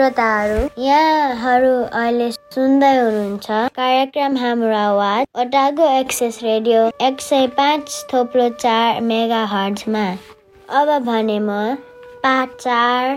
श्रोताहरू 0.00 0.60
यहाँहरू 0.82 1.72
अहिले 1.96 2.28
सुन्दै 2.54 2.92
हुनुहुन्छ 2.98 3.56
कार्यक्रम 3.78 4.36
हाम्रो 4.42 4.70
आवाज 4.76 5.26
ओटागो 5.42 5.88
एक्सेस 5.96 6.38
रेडियो 6.42 6.84
एक 7.08 7.20
सय 7.20 7.46
पाँच 7.58 7.96
थोप्लो 8.12 8.48
चार 8.54 9.00
मेगा 9.10 9.42
हर्जमा 9.50 10.04
अब 10.80 10.94
भने 11.08 11.36
म 11.40 11.58
पाठ 12.24 12.56
चार 12.62 13.12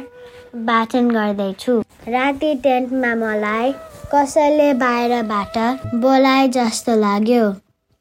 वाचन 0.71 1.09
गर्दैछु। 1.11 1.77
राति 2.17 2.51
टेन्टमा 2.67 3.13
मलाई 3.23 3.71
कसैले 4.15 4.67
बाहिरबाट 4.83 5.57
बोलाए 6.03 6.47
जस्तो 6.59 6.99
लाग्यो। 7.05 7.49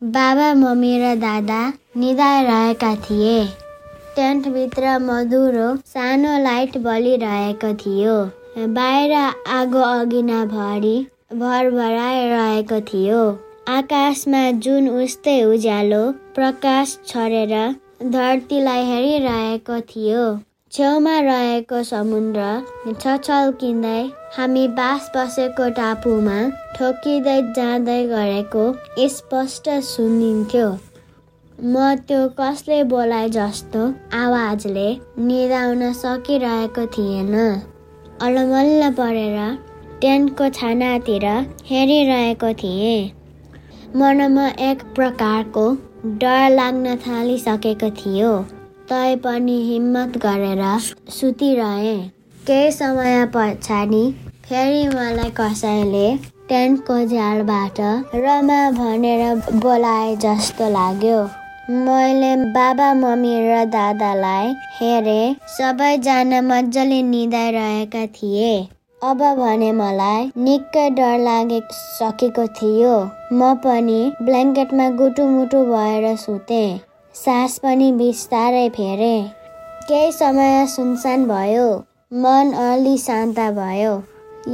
बाबा 0.03 0.53
मम्मी 0.67 0.95
र 1.05 1.15
दादा 1.23 1.63
निदाइरहेका 2.03 2.95
थिए। 3.09 3.41
टेन्टभित्र 4.17 4.99
मधुरो 5.09 5.75
सानो 5.97 6.39
लाइट 6.45 6.79
बलिरहेको 6.85 7.75
थियो। 7.87 8.21
बाहिर 8.59 9.13
आगो 9.13 9.81
अगिना 9.81 10.45
भरि 10.47 10.97
भरभराइरहेको 11.35 12.81
थियो। 12.89 13.21
आकाशमा 13.75 14.43
जुन 14.65 14.89
उस्तै 14.89 15.37
उज्यालो 15.45 16.01
प्रकाश 16.35 16.93
छरेर 17.07 17.55
धरतीलाई 18.03 18.85
हेरिरहेको 18.91 19.81
थियो। 19.93 20.27
छेउमा 20.73 21.17
रहेको 21.21 21.83
समुद्र 21.93 22.51
छछल्किँदै 23.01 23.97
हामी 24.37 24.67
बास 24.77 25.11
बसेको 25.17 25.69
टापुमा 25.81 26.39
ठोकिँदै 26.77 27.41
जाँदै 27.57 27.99
गरेको 28.15 28.69
स्पष्ट 29.17 29.75
सुनिन्थ्यो। 29.89 30.69
म 30.69 31.95
त्यो 32.09 32.23
कसले 32.39 32.85
बोलाए 32.93 33.29
जस्तो 33.33 33.91
आवाजले 34.23 34.89
निदाउन 35.27 35.93
सकिरहेको 35.99 36.87
थिएन। 36.97 37.37
अलमल्ल 38.23 38.91
परेर 38.95 39.39
टेन्टको 40.01 40.49
छानातिर 40.49 41.25
हेरिरहेको 41.71 42.53
थिएँ। 42.61 43.11
मनमा 43.97 44.47
एक 44.67 44.83
प्रकारको 44.95 45.65
डर 46.23 46.49
लाग्न 46.51 46.95
थालिसकेको 47.07 47.91
थियो। 47.99 48.31
तै 48.91 49.17
पनि 49.25 49.57
हिम्मत 49.71 50.19
गरेर 50.27 50.63
सुतिरहे। 51.17 51.97
केही 52.47 52.71
समय 52.73 53.25
पछाडि 53.35 54.05
फेरि 54.47 54.87
मलाई 54.89 55.31
कसैले 55.41 56.07
टेन्टको 56.49 57.05
झ्यालबाट 57.05 57.81
रमा 58.25 58.65
भनेर 58.81 59.23
बोलाए 59.63 60.17
जस्तो 60.25 60.71
लाग्यो। 60.73 61.21
मैले 61.71 62.37
बाबा 62.55 62.87
मम्मी 62.95 63.33
र 63.41 63.65
दादालाई 63.71 64.47
हेरे 64.79 65.21
सबैजना 65.49 66.41
मजाले 66.43 67.01
निदाइरहेका 67.11 68.07
थिए। 68.17 68.49
अब 69.03 69.23
भने 69.39 69.71
मलाई 69.73 70.25
निकै 70.47 70.89
डर 70.97 71.19
लागे 71.19 71.61
सकेको 71.75 72.47
थियो। 72.59 72.97
म 73.33 73.55
पनि 73.63 74.01
ब्ल्याङ्केटमा 74.23 74.89
गुटुमुटु 74.99 75.63
भएर 75.71 76.17
सुतेँ। 76.25 76.67
सास 77.15 77.59
पनि 77.63 77.93
बिस्तारै 78.03 78.69
फेरे। 78.79 79.15
केही 79.89 80.13
समय 80.13 80.67
सुनसान 80.75 81.27
भयो। 81.29 81.69
मन 82.25 82.53
अलि 82.67 82.97
शान्त 83.07 83.41
भयो। 83.61 83.95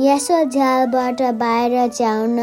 यसो 0.04 0.44
झ्यालबाट 0.44 1.22
बाहिर 1.40 1.88
च्याउन 1.88 2.38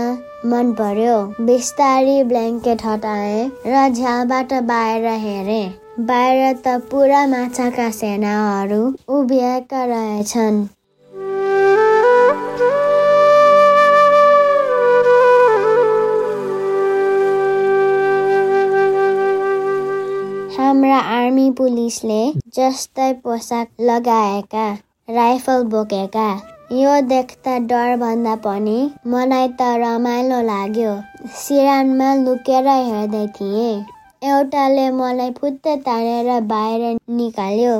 मन 0.46 0.72
पर्यो। 0.74 1.14
बिस्तारी 1.42 2.18
ब्ल्याङ्केट 2.24 2.84
हटाए 2.86 3.38
र 3.68 3.88
झ्यालबाट 3.90 4.54
बाहिर 4.68 5.06
हेरे। 5.22 5.64
बाहिर 6.02 6.54
त 6.58 6.78
पुरा 6.92 7.26
माछाका 7.28 7.90
सेनाहरू 7.98 8.82
उभिएका 9.18 9.84
रहेछन्। 9.86 10.64
हाम्रा 20.58 20.98
आर्मी 20.98 21.50
पुलिसले 21.52 22.24
जस्तै 22.56 23.14
पोसाक 23.24 23.68
लगाएका 23.82 24.68
राइफल 25.10 25.64
बोकेका। 25.72 26.28
यो 26.74 26.94
देख्दा 27.08 27.58
डरभन्दा 27.70 28.32
पनि 28.44 28.78
मलाई 29.14 29.48
त 29.50 29.66
रमाइलो 29.82 30.38
लाग्यो। 30.46 30.94
सिरानमा 31.40 32.08
लुकेर 32.22 32.68
हेर्दै 32.68 33.26
थिएँ। 33.36 33.74
एउटाले 34.30 34.86
मलाई 34.92 35.32
फुत्त 35.40 35.68
तानेर 35.86 36.30
बाहिर 36.52 36.98
निकाल्यो। 37.18 37.76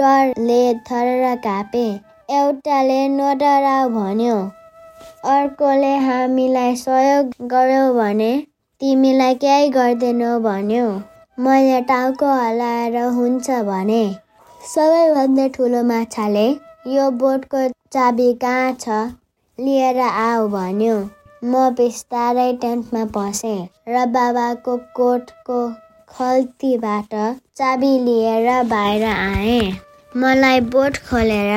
डरले 0.00 0.58
थर 0.88 1.36
कापे। 1.44 1.84
एउटाले 2.38 2.98
नडराउ 3.14 3.88
भन्यो 3.98 4.40
अर्कोले 5.34 5.94
हामीलाई 6.08 6.76
सहयोग 6.82 7.30
गर्यो 7.54 7.86
भने 7.94 8.32
तिमीलाई 8.80 9.34
केही 9.46 9.68
गर्दैनौ 9.78 10.32
भन्यो। 10.48 10.90
मैले 11.38 11.80
टाउको 11.88 12.34
हल्लाएर 12.42 12.96
हुन्छ 13.20 13.62
भने 13.70 14.02
सबैभन्दा 14.74 15.48
ठुलो 15.54 15.82
माछाले 15.94 16.46
यो 16.96 17.10
बोटको 17.22 17.66
चाबी 17.94 18.32
कहाँ 18.42 18.72
छ 18.80 18.94
लिएर 19.58 19.98
आऊ 20.00 20.48
भन्यो। 20.50 20.94
म 21.44 21.68
बिस्तारै 21.78 22.52
टेन्टमा 22.62 23.04
पसेँ 23.16 23.58
र 23.88 24.04
बाबाको 24.14 24.76
कोटको 24.96 25.58
खल्तीबाट 26.10 27.14
चाबी 27.58 27.90
लिएर 28.04 28.48
बाहिर 28.70 29.04
आएँ। 29.04 29.72
मलाई 30.12 30.60
बोट 30.74 30.96
खोलेर 31.10 31.52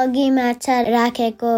अघि 0.00 0.28
माछा 0.30 0.80
राखेको 0.88 1.52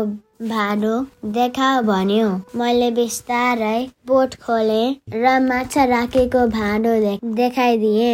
भाँडो 0.48 0.94
देखाऊ 1.36 1.82
भन्यो। 1.82 2.28
मैले 2.58 2.90
बिस्तारै 2.98 3.78
बोट 4.06 4.34
खोले 4.42 4.82
र 5.14 5.38
माछा 5.46 5.84
राखेको 5.94 6.46
भाँडो 6.56 6.96
देखाइदिए। 7.36 8.10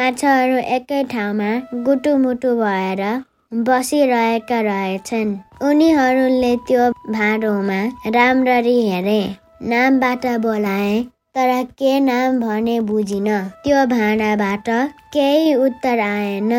माछाहरू 0.00 0.56
एकै 0.78 1.02
ठाउँमा 1.12 1.52
गुटुमुटु 1.84 2.56
भएर 2.56 3.04
बसिरहेका 3.68 4.60
रहेछन्। 4.62 5.38
उनीहरूले 5.68 6.54
त्यो 6.68 6.84
भाँडोमा 7.12 7.80
राम्ररी 8.14 8.76
हेरे। 8.88 9.20
नामबाट 9.70 10.26
बोलाए 10.44 11.02
तर 11.36 11.50
के 11.78 11.98
नाम 12.00 12.40
भने 12.40 12.78
बुझिन। 12.80 13.28
त्यो 13.64 13.84
भाँडाबाट 13.86 14.70
केही 15.14 15.54
उत्तर 15.66 16.00
आएन। 16.00 16.52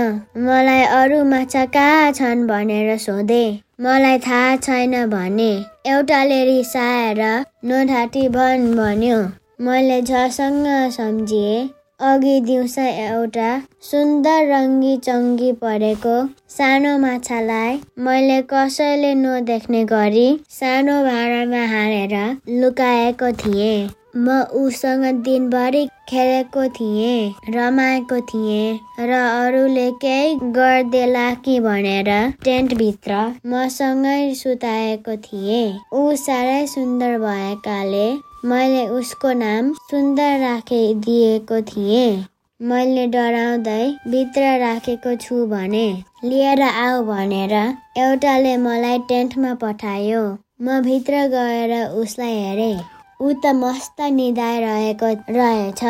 मलाई 0.46 0.84
अरू 1.00 1.24
माछा 1.32 1.66
कहाँ 1.76 2.12
छन् 2.12 2.48
भनेर 2.48 2.98
सोधे। 2.98 3.44
मलाई 3.82 4.18
थाहा 4.28 4.56
छैन 4.56 4.96
भने 5.10 5.52
एउटाले 5.92 6.44
रिसाएर 6.46 7.22
नोढाटी 7.66 8.28
भन 8.30 8.74
भन्यो। 8.78 9.20
मैले 9.66 10.02
झसँग 10.02 10.66
सम्झिए। 10.92 11.70
अघि 12.10 12.40
दिउँसो 12.46 12.82
एउटा 12.82 13.50
सुन्दर 13.90 14.48
रङ्गी 14.52 14.96
चङ्गी 15.06 15.52
परेको 15.64 16.14
सानो 16.54 16.98
माछालाई 17.00 17.80
मैले 18.06 18.42
कसैले 18.54 19.14
नदेख्ने 19.16 19.84
गरी 19.92 20.28
सानो 20.60 20.96
भाँडामा 21.08 21.66
हालेर 21.74 22.16
लुकाएको 22.62 23.32
थिएँ। 23.42 23.90
म 24.16 24.40
उसँग 24.60 25.04
दिनभरि 25.26 25.84
खेलेको 26.10 26.68
थिएँ 26.78 27.54
रमाएको 27.56 28.20
थिएँ 28.32 28.80
र 29.10 29.20
अरूले 29.20 29.90
केही 30.02 30.34
गरिदेला 30.58 31.30
कि 31.46 31.60
भनेर 31.68 32.10
टेन्टभित्र 32.44 33.22
मसँगै 33.54 34.34
सुताएको 34.42 35.16
थिएँ। 35.28 35.64
ऊ 35.94 36.16
साह्रै 36.26 36.66
सुन्दर 36.74 37.18
भएकाले 37.20 38.10
मैले 38.46 38.86
उसको 38.90 39.32
नाम 39.38 39.72
सुन्दर 39.90 40.40
राखिदिएको 40.40 41.60
थिएँ। 41.62 42.24
मैले 42.60 43.06
डराउँदै 43.08 43.84
भित्र 44.12 44.42
राखेको 44.60 45.16
छु 45.22 45.46
भने 45.48 45.84
लिएर 46.24 46.62
आऊ 46.62 47.04
भनेर 47.06 47.54
एउटाले 47.54 48.56
मलाई 48.58 49.00
टेन्टमा 49.10 49.54
पठायो। 49.64 50.24
म 50.62 50.80
भित्र 50.86 51.28
गएर 51.34 51.74
उसलाई 52.02 52.34
हेरेँ। 52.38 52.80
ऊ 53.22 53.34
त 53.44 53.54
मस्त 53.56 54.02
निदाइरहेको 54.18 55.12
रहेछ। 55.38 55.84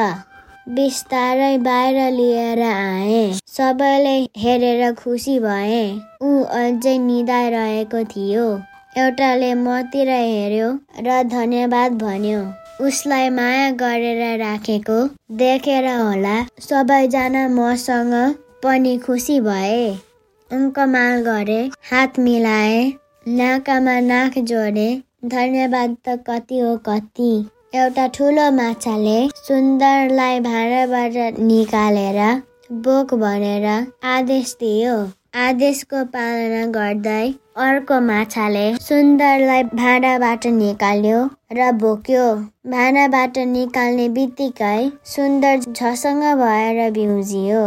बिस्तारै 0.76 1.58
बाहिर 1.68 2.12
लिएर 2.18 2.62
आए। 2.64 3.24
सबैले 3.48 4.18
हेरेर 4.44 4.94
खुसी 4.96 5.40
भए। 5.40 5.84
ऊ 6.24 6.44
अझै 6.60 6.98
निदाइरहेको 7.08 8.04
थियो। 8.12 8.50
एउटाले 9.00 9.54
मतिर 9.56 10.10
हेर्यो 10.10 10.70
र 11.04 11.22
धन्यवाद 11.34 11.94
भन्यो। 12.00 12.40
उसलाई 12.86 13.30
माया 13.36 13.70
गरेर 13.82 14.24
राखेको 14.40 14.98
देखेर 15.42 15.86
होला। 15.90 16.34
सबैजना 16.66 17.44
मसँग 17.54 18.16
पनि 18.64 18.98
खुसी 19.06 19.40
भए। 19.46 19.86
अङ्कमाल 20.52 21.22
गरे 21.28 21.60
हात 21.92 22.20
मिलाए 22.26 22.82
नाकामा 23.38 23.94
नाक 24.10 24.38
जोडे 24.52 24.88
धन्यवाद 25.36 25.96
त 26.08 26.18
कति 26.28 26.60
हो 26.60 26.76
कति। 26.88 27.32
एउटा 27.76 28.08
ठुलो 28.18 28.50
माछाले 28.52 29.18
सुन्दरलाई 29.38 30.40
भाँडाबाट 30.50 31.40
निकालेर 31.52 32.20
बोक 32.84 33.14
भनेर 33.24 33.70
आदेश 34.16 34.54
दियो। 34.60 34.98
आदेशको 35.40 36.04
पालना 36.14 36.66
गर्दै 36.76 37.24
अर्को 37.56 38.00
माछाले 38.02 38.66
सुन्दरलाई 38.80 39.64
भाँडाबाट 39.64 40.46
निकाल्यो 40.48 41.18
र 41.54 41.72
बोक्यो। 41.80 42.24
भाँडाबाट 42.72 43.38
निकाल्ने 43.48 44.08
बित्तिकै 44.10 44.92
सुन्दर 45.14 45.58
झसँग 45.72 46.24
भएर 46.42 46.80
बिउजियो। 46.92 47.64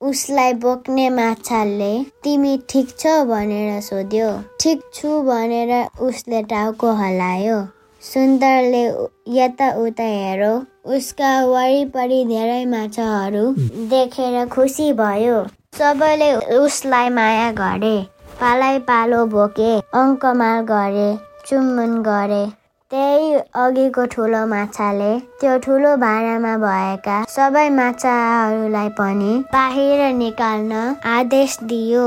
उसलाई 0.00 0.52
बोक्ने 0.62 1.08
माछाले 1.10 1.92
तिमी 2.24 2.56
ठिक 2.70 2.96
छौ 2.98 3.14
भनेर 3.24 3.80
सोध्यो। 3.80 4.30
ठिक 4.60 4.80
छु 4.94 5.20
भनेर 5.28 5.74
उसले 6.08 6.42
टाउको 6.54 6.92
हल्लायो 7.02 7.60
सुन्दरले 8.02 8.84
यताउता 9.36 10.04
हेरो। 10.04 10.54
उसका 10.96 11.36
वरिपरि 11.44 12.24
धेरै 12.24 12.64
माछाहरू 12.72 13.46
देखेर 13.92 14.44
खुसी 14.48 14.92
भयो। 14.98 15.46
सबैले 15.78 16.34
उसलाई 16.56 17.08
माया 17.12 17.50
गरे। 17.52 17.96
पालै 18.40 18.74
पालो 18.88 19.18
बोके 19.32 19.68
अङ्कमाल 19.98 20.58
गरे 20.70 21.06
चुम्बन 21.48 21.92
गरे। 22.08 22.40
त्यही 22.90 23.30
अघिको 23.62 24.04
ठुलो 24.14 24.42
माछाले 24.50 25.08
त्यो 25.40 25.54
ठुलो 25.66 25.94
भाँडामा 26.02 26.52
भएका 26.64 27.16
सबै 27.36 27.64
माछाहरूलाई 27.78 28.92
पनि 29.00 29.32
बाहिर 29.54 30.04
निकाल्न 30.18 30.84
आदेश 31.14 31.56
दियो। 31.72 32.04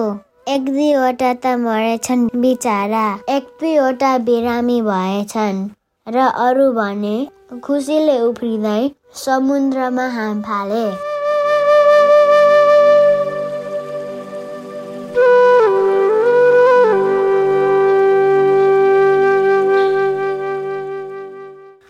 एक 0.54 0.70
दुईवटा 0.70 1.34
त 1.34 1.58
मरेछन् 1.66 2.30
बिचारा 2.46 3.04
एक 3.36 3.52
दुईवटा 3.60 4.14
बिरामी 4.30 4.80
भएछन्। 4.88 5.68
र 6.08 6.32
अरू 6.48 6.72
भने 6.80 7.18
खुसीले 7.66 8.20
उफ्रिँदै 8.30 8.82
समुद्रमा 9.26 10.08
हाम 10.16 10.42
फाले। 10.48 10.88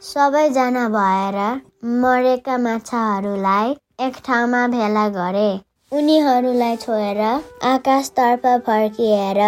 सबैजना 0.09 0.83
भएर 0.89 1.35
मरेका 2.01 2.57
माछाहरूलाई 2.57 3.71
एक 4.05 4.15
ठाउँमा 4.25 4.61
भेला 4.67 5.07
गरे। 5.17 5.49
उनीहरूलाई 5.91 6.75
छोएर 6.75 7.19
आकाशतर्फ 7.71 8.47
फर्किएर 8.67 9.39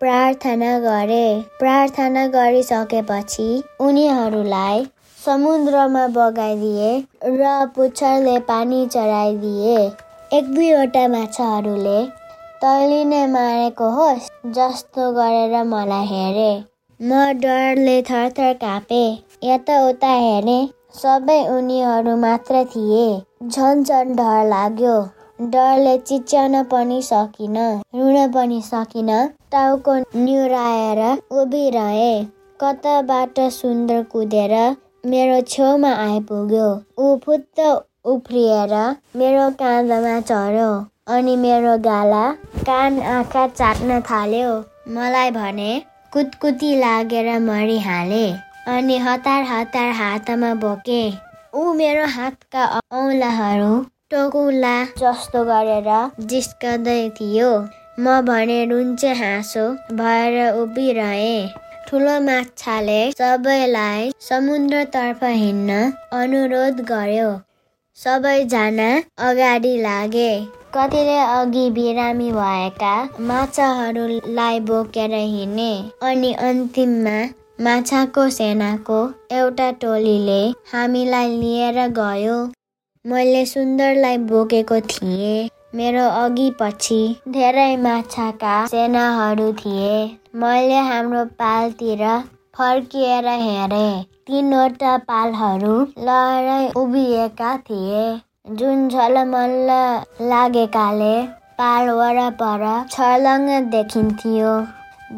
प्रार्थना 0.00 0.72
गरे। 0.78 1.24
प्रार्थना 1.60 2.26
गरिसकेपछि 2.34 3.46
उनीहरूलाई 3.80 4.84
समुद्रमा 5.18 6.06
बगाइदिए 6.16 6.90
र 7.24 7.54
पुच्छरले 7.76 8.38
पानी 8.50 8.86
चढाइदिए। 8.86 9.78
एक 10.38 10.52
दुईवटा 10.54 11.06
माछाहरूले 11.14 12.04
तैलिने 12.64 13.26
मारेको 13.32 13.88
होस् 13.96 14.28
जस्तो 14.58 15.10
गरेर 15.12 15.62
मलाई 15.72 16.06
हेरे। 16.12 16.52
म 17.02 17.20
डरले 17.42 17.94
थरथर 18.08 18.52
कापे। 18.58 18.98
यताउता 19.44 20.08
हेरे 20.08 20.58
सबै 20.98 21.38
उनीहरू 21.54 22.14
मात्र 22.24 22.62
थिए। 22.74 23.06
झन् 23.46 23.82
झन् 23.82 24.12
डर 24.20 24.44
लाग्यो। 24.50 24.92
डरले 25.54 25.96
चिच्याउन 26.10 26.62
पनि 26.74 27.00
सकिन 27.08 27.58
रुन 27.96 28.30
पनि 28.36 28.60
सकिन। 28.68 29.10
टाउको 29.52 29.96
निहुराएर 29.98 31.02
उभिरहे। 31.40 32.14
कताबाट 32.60 33.40
सुन्दर 33.58 34.02
कुदेर 34.14 34.54
मेरो 35.12 35.40
छेउमा 35.52 35.94
आइपुग्यो। 36.06 36.72
ऊ 36.98 37.16
फुत्त 37.24 37.60
उफ्रिएर 38.12 38.74
मेरो 39.16 39.50
काँधमा 39.62 40.18
चढ्यो 40.32 40.72
अनि 41.14 41.36
मेरो 41.46 41.78
गाला 41.88 42.26
कान 42.68 43.00
आँखा 43.14 43.46
चाट्न 43.60 44.00
थाल्यो। 44.10 44.52
मलाई 44.94 45.30
भने 45.30 45.72
कुतकुती 46.12 46.74
लागेर 46.80 47.28
मरिहाले 47.40 48.24
अनि 48.68 48.96
हतार 49.04 49.42
हतार 49.50 49.90
हातमा 50.00 50.52
बोके 50.64 51.02
ऊ 51.54 51.72
मेरो 51.74 52.04
हातका 52.16 52.64
औँलाहरू 52.98 53.72
टोकुला 54.10 54.74
जस्तो 54.98 55.44
गरेर 55.44 55.88
जिस्कँदै 56.32 57.00
थियो। 57.18 57.48
म 58.00 58.20
भने 58.28 58.58
रुन्चे 58.70 59.12
हाँसो 59.22 59.64
भएर 59.96 60.36
उभिरहे। 60.62 61.34
ठुलो 61.88 62.20
माछाले 62.28 63.00
सबैलाई 63.12 64.12
समुद्रतर्फ 64.28 65.24
हिँड्न 65.24 65.80
अनुरोध 66.20 66.80
गर्यो। 66.92 67.30
सबैजना 67.98 68.90
अगाडि 69.28 69.76
लागे। 69.82 70.32
कतिले 70.74 71.16
अघि 71.18 71.68
बिरामी 71.70 72.30
भएका 72.32 72.92
माछाहरूलाई 73.28 74.60
बोकेर 74.68 75.14
हिँडे 75.14 75.72
अनि 76.08 76.32
अन्तिममा 76.48 77.16
माछाको 77.64 78.28
सेनाको 78.36 79.00
एउटा 79.38 79.70
टोलीले 79.82 80.38
हामीलाई 80.72 81.36
लिएर 81.40 81.80
गयो। 81.98 82.38
मैले 83.04 83.44
सुन्दरलाई 83.52 84.18
बोकेको 84.32 84.80
थिएँ। 84.94 85.48
मेरो 85.74 86.08
अघि 86.22 86.50
पछि 86.60 87.00
धेरै 87.36 87.76
माछाका 87.84 88.56
सेनाहरू 88.72 89.52
थिए। 89.60 89.94
मैले 90.40 90.80
हाम्रो 90.88 91.24
पालतिर 91.44 92.08
फर्किएर 92.56 93.28
हेरेँ। 93.46 94.02
तिनवटा 94.26 94.96
पालहरू 95.08 95.78
लहरै 96.08 96.60
उभिएका 96.82 97.56
थिए। 97.70 98.04
जुन 98.46 98.88
झलमल्ल 98.88 99.72
लागेकाले 100.28 101.14
पाल 101.58 101.88
वरपर 101.98 102.64
छर्लङ्ग 102.90 103.68
देखिन्थ्यो। 103.70 104.54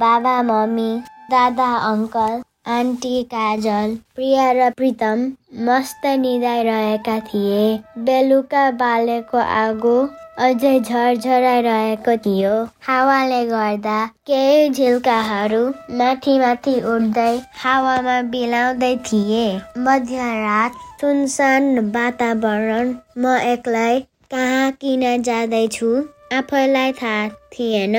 बाबा 0.01 0.35
मम्मी 0.49 0.91
दादा 1.31 1.69
अङ्कल 1.91 2.35
आन्टी 2.73 3.23
काजल 3.33 3.97
प्रिया 4.17 4.51
र 4.59 4.69
प्रितम 4.77 5.25
मस्त 5.69 6.07
निदाइरहेका 6.25 7.19
थिए। 7.31 7.65
बेलुका 8.05 8.71
बालेको 8.83 9.39
आगो 9.57 9.97
अझै 10.43 10.79
झरझराइरहेको 10.81 12.15
थियो। 12.23 12.55
हावाले 12.87 13.45
गर्दा 13.47 13.99
केही 14.31 14.69
झिल्काहरू 14.69 15.61
माथि 16.01 16.39
माथि 16.39 16.75
उड्दै 16.95 17.35
हावामा 17.63 18.17
बिलाउँदै 18.33 18.95
थिए। 19.07 19.47
मध्यरात 19.87 20.83
सुनसान 21.01 21.79
वातावरण 21.97 22.93
म 23.19 23.37
एक्लै 23.55 23.95
कहाँ 24.35 24.71
किन 24.81 25.23
जाँदैछु? 25.23 25.95
आफैलाई 26.35 26.93
थाहा 27.01 27.29
थिएन। 27.55 27.97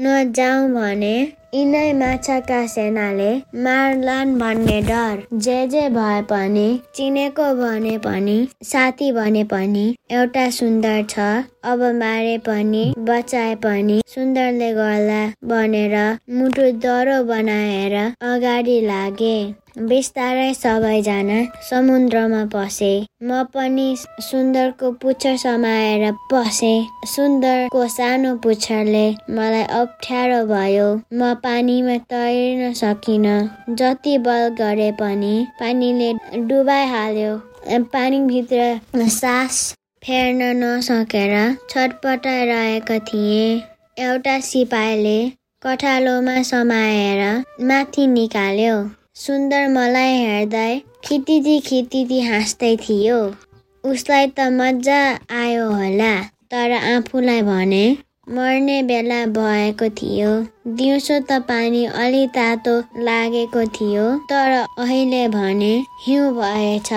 नजाउँ 0.00 0.68
भने 0.70 1.16
यिनै 1.54 1.92
माछाका 1.98 2.56
सेनाले 2.68 3.28
मार्लान् 3.66 4.34
भन्ने 4.40 4.80
डर। 4.88 5.22
जे 5.44 5.56
जे 5.74 5.88
भए 5.94 6.20
पनि 6.32 6.66
चिनेको 6.96 7.46
भने 7.60 7.96
पनि 8.06 8.36
साथी 8.70 9.10
भने 9.18 9.44
पनि 9.52 9.84
एउटा 10.18 10.48
सुन्दर 10.58 11.02
छ। 11.10 11.28
अब 11.72 11.84
मारे 12.02 12.36
पनि 12.48 12.84
बचाए 13.08 13.54
पनि 13.64 14.00
सुन्दरले 14.14 14.72
गर्ला 14.80 15.22
भनेर 15.52 15.96
मुटु 16.38 16.70
डह्रो 16.82 17.22
बनाएर 17.32 17.96
अगाडि 18.32 18.80
लागे। 18.86 19.38
बिस्तारै 19.78 20.52
सबैजना 20.54 21.38
समुद्रमा 21.70 22.38
पसे 22.52 22.86
म 23.22 23.42
पनि 23.56 23.88
सुन्दरको 24.28 24.92
पुच्छर 25.02 25.36
समाएर 25.42 26.04
पसे 26.32 26.70
सुन्दरको 27.14 27.82
सानो 27.96 28.30
पुच्छरले 28.46 29.04
मलाई 29.38 29.66
अप्ठ्यारो 29.80 30.40
भयो। 30.52 30.88
म 31.12 31.34
पानीमा 31.44 31.98
तैर्न 32.14 32.72
सकिन। 32.80 33.28
जति 33.82 34.16
बल 34.28 34.48
गरे 34.62 34.90
पनि 35.02 35.34
पानीले 35.60 36.10
डुबाइहाल्यो। 36.48 37.36
पानीभित्र 37.92 39.06
सास 39.20 39.62
फेर्न 40.04 40.52
नसकेर 40.64 41.38
छटपटाइरहेको 41.70 42.98
थिएँ। 43.08 43.62
एउटा 44.04 44.38
सिपाहीले 44.50 45.18
कठालोमा 45.62 46.42
समाएर 46.52 47.20
माथि 47.68 48.06
निकाल्यो। 48.06 48.76
सुन्दर 49.16 49.68
मलाई 49.74 50.16
हेर्दै 50.22 50.72
खितिती 51.04 51.52
खितिती 51.66 52.18
हाँस्दै 52.22 52.72
थियो। 52.80 53.20
उसलाई 53.84 54.26
त 54.26 54.48
मजा 54.56 54.98
आयो 55.36 55.68
होला 55.68 56.10
तर 56.54 56.74
आफूलाई 56.78 57.42
भने 57.46 57.80
मर्ने 58.38 58.76
बेला 58.90 59.20
भएको 59.38 59.88
थियो। 60.00 60.34
दिउँसो 60.80 61.18
त 61.30 61.40
पानी 61.48 61.84
अलि 62.04 62.22
तातो 62.36 62.76
लागेको 63.08 63.64
थियो 63.78 64.04
तर 64.34 64.58
अहिले 64.58 65.24
भने 65.38 65.72
हिउँ 66.04 66.28
भएछ। 66.36 66.92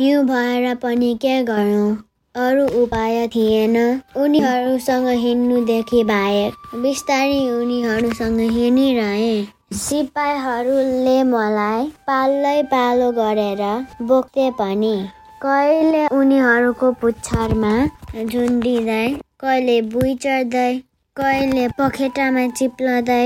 हिउँ 0.00 0.26
भएर 0.26 0.74
पनि 0.82 1.14
के 1.22 1.38
गरौँ? 1.44 1.88
अरू 2.34 2.66
उपाय 2.82 3.26
थिएन। 3.34 3.76
उनीहरूसँग 4.24 5.08
हिँड्नुदेखि 5.24 6.04
बाहेक 6.12 6.78
बिस्तारै 6.82 7.42
उनीहरूसँग 7.56 8.40
हिँडिरहे। 8.58 9.34
सिपाहीहरूले 9.80 11.12
मलाई 11.26 11.84
पालै 12.08 12.56
पालो 12.70 13.06
गरेर 13.18 13.60
बोक्थे 14.08 14.48
पनि। 14.58 14.90
कहिले 15.44 16.02
उनीहरूको 16.16 16.90
पुच्छरमा 17.04 17.70
झुन्डिँदै 18.24 19.04
कहिले 19.44 19.76
बुइ 19.94 20.12
चढ्दै 20.24 20.66
कहिले 21.16 21.64
पखेटामा 21.78 22.44
चिप्लदै 22.60 23.24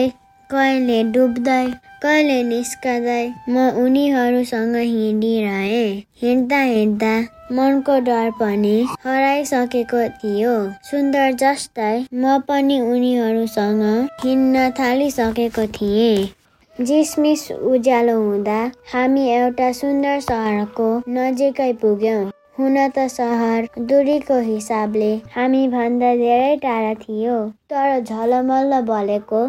कहिले 0.50 0.96
डुब्दै 1.14 1.62
कहिले 2.02 2.34
निस्कँदै 2.48 3.22
म 3.48 3.62
उनीहरूसँग 3.84 4.76
हिँडिरहेँ। 4.76 5.88
हिँड्दा 6.22 6.60
हिँड्दा 6.68 7.14
मनको 7.56 7.98
डर 8.08 8.30
पनि 8.40 8.76
हराइसकेको 9.06 10.02
थियो। 10.20 10.54
सुन्दर 10.90 11.32
जस्तै 11.42 11.90
म 12.14 12.38
पनि 12.48 12.78
उनीहरूसँग 12.92 13.82
हिँड्न 14.22 14.70
थालिसकेको 14.78 15.66
थिएँ। 15.78 16.28
जिसमिस 16.76 17.50
उज्यालो 17.52 18.16
हुँदा 18.22 18.60
हामी 18.94 19.28
एउटा 19.34 19.72
सुन्दर 19.82 20.20
सहरको 20.30 20.88
नजिकै 21.18 21.72
पुग्यौँ। 21.82 22.24
हुन 22.58 22.76
त 22.76 23.02
सहर 23.12 23.66
दूरीको 23.88 24.36
हिसाबले 24.44 25.08
हामी 25.32 25.58
भन्दा 25.72 26.10
धेरै 26.20 26.52
टाढा 26.60 26.92
थियो। 27.00 27.34
तर 27.72 27.88
झलमल्ल 28.00 28.78
बलेको 28.90 29.40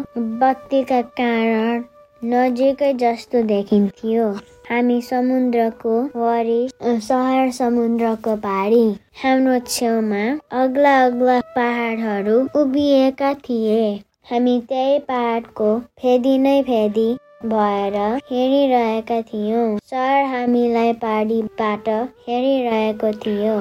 बत्तीका 0.42 0.98
कारण 1.20 1.84
नजिकै 2.22 2.90
जस्तो 3.02 3.42
देखिन्थ्यो। 3.52 4.26
हामी 4.68 4.98
समुद्रको 5.02 5.94
वरि 6.22 6.58
सहर 7.06 7.50
समुद्रको 7.60 8.34
पारी। 8.42 8.82
हाम्रो 9.22 9.54
छेउमा 9.68 10.24
अग्ला 10.62 10.92
अग्ला 11.04 11.38
पहाडहरू 11.56 12.36
उभिएका 12.62 13.32
थिए। 13.48 13.80
हामी 14.30 14.58
त्यही 14.68 14.98
पहाडको 15.08 15.70
फेदी 16.02 16.36
नै 16.38 16.54
फेदी 16.62 17.08
भएर 17.46 17.96
हेरिरहेका 18.30 19.20
थियौँ। 19.22 19.78
सहर 19.90 20.24
हामीलाई 20.30 20.92
पारीबाट 21.02 21.88
हेरिरहेको 22.28 23.12
थियो। 23.24 23.58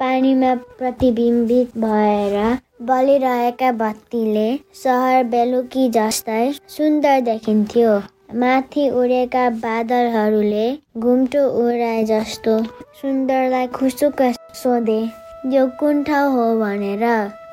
पानीमा 0.00 0.54
प्रतिबिम्बित 0.78 1.76
भएर 1.78 2.36
बलिरहेका 2.88 3.72
बत्तीले 3.82 4.46
सहर 4.84 5.24
बेलुकी 5.34 5.88
जस्तै 5.90 6.52
सुन्दर 6.76 7.20
देखिन्थ्यो। 7.28 7.92
माथि 8.40 8.88
उडेका 9.02 9.48
बादलहरूले 9.60 10.66
घुम्टो 10.98 11.46
उडाए 11.66 12.02
जस्तो 12.04 12.58
सुन्दरलाई 13.02 13.66
खुसुक 13.76 14.22
सोधे 14.62 15.00
यो 15.52 15.66
कुन 15.80 16.02
ठाउँ 16.04 16.34
हो? 16.34 16.50
भनेर 16.60 17.08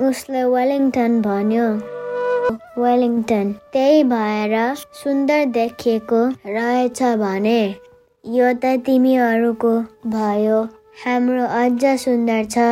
उसले 0.07 0.43
वेलिङटन 0.55 1.21
भन्यो। 1.21 1.98
वेलिङटन 2.51 3.51
त्यही 3.73 4.03
भएर 4.11 4.53
सुन्दर 4.99 5.45
देखिएको 5.55 6.21
रहेछ 6.47 7.01
भने 7.21 7.59
यो 8.25 8.47
त 8.63 8.71
तिमीहरूको 8.85 9.73
भयो। 10.13 10.59
हाम्रो 11.03 11.45
अझ 11.59 11.93
सुन्दर 12.03 12.43
छ 12.53 12.65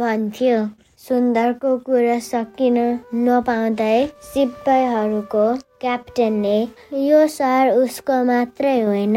भन्थ्यो। 0.00 0.56
सुन्दरको 1.02 1.76
कुरा 1.88 2.18
सकिन 2.26 2.78
नपाउँदै 3.26 3.92
सिपाहीहरूको 4.30 5.44
क्याप्टेनले 5.84 6.56
यो 7.04 7.20
सहर 7.36 7.70
उसको 7.76 8.18
मात्रै 8.32 8.74
होइन। 8.80 9.16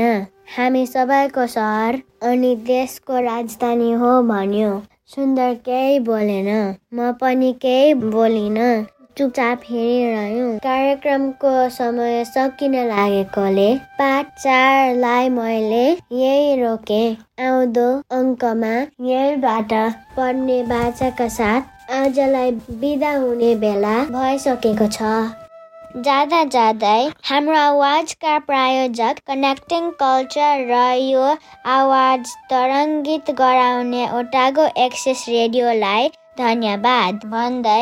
हामी 0.56 0.86
सबैको 0.93 1.47
सहर 1.56 2.02
अनि 2.30 2.56
देशको 2.69 3.19
राजधानी 3.28 3.91
हो 4.04 4.15
भन्यो। 4.30 4.71
सुन्दर 5.15 5.54
केही 5.65 6.00
बोलेन। 6.10 6.50
म 6.93 7.12
पनि 7.21 7.54
केही 7.62 7.93
बोलिनँ। 8.08 8.74
चुपचाप 9.17 9.62
हेरिरह्यौँ। 9.69 10.52
कार्यक्रमको 10.60 11.52
समय 11.69 12.24
सकिन 12.26 12.76
लागेकोले 12.88 13.67
पाठ 14.00 14.30
चारलाई 14.39 15.30
मैले 15.30 15.84
यही 16.19 16.56
रोके। 16.62 17.04
आउँदो 17.45 17.88
अङ्कमा 18.17 18.74
यहीबाट 19.10 19.74
पढ्ने 20.17 20.62
बाचाका 20.71 21.28
साथ 21.38 21.91
आजलाई 21.91 22.52
बिदा 22.82 23.12
हुने 23.13 23.54
बेला 23.63 23.95
भइसकेको 24.12 24.88
छ। 24.88 25.13
जाँदा 25.97 26.43
जाँदै 26.52 27.00
हाम्रो 27.30 27.56
आवाजका 27.60 28.38
प्रायोजक 28.47 29.17
कनेक्टिङ 29.28 29.89
कल्चर 30.02 30.62
र 30.69 30.84
यो 30.97 31.26
आवाज 31.69 32.30
तरङ्गित 32.52 33.32
गराउने 33.39 34.04
ओटागो 34.19 34.67
एक्सेस 34.84 35.26
रेडियोलाई 35.30 36.08
धन्यवाद। 36.38 37.26
भन्दै 37.32 37.82